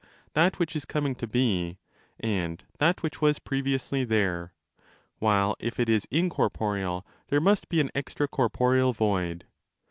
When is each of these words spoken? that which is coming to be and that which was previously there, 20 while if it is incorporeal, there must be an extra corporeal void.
that 0.33 0.57
which 0.57 0.75
is 0.75 0.83
coming 0.83 1.13
to 1.13 1.27
be 1.27 1.77
and 2.19 2.65
that 2.79 3.03
which 3.03 3.21
was 3.21 3.37
previously 3.37 4.03
there, 4.03 4.51
20 5.19 5.19
while 5.19 5.55
if 5.59 5.79
it 5.79 5.87
is 5.87 6.07
incorporeal, 6.09 7.05
there 7.27 7.39
must 7.39 7.69
be 7.69 7.79
an 7.79 7.91
extra 7.93 8.27
corporeal 8.27 8.93
void. 8.93 9.45